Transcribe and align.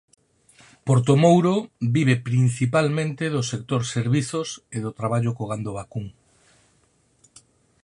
Portomouro 0.87 1.53
vive 1.95 2.15
principalmente 2.29 3.23
do 3.35 3.41
sector 3.51 3.81
servizos 3.95 4.49
e 4.75 4.77
do 4.85 4.91
traballo 4.99 5.31
co 5.37 5.47
gando 5.51 5.71
vacún. 5.79 6.05